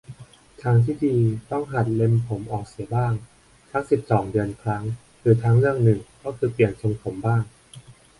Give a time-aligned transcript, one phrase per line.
[0.61, 1.17] ทางที่ดี
[1.51, 3.13] ต้องหัดเล็มผมเสียออกบ้าง
[3.71, 4.83] สัก สิบสอง เดือนครั้ง
[5.19, 7.43] หรือทางเลือกหนึ่งก็คือเปลี่ยนทรงผมบ้าง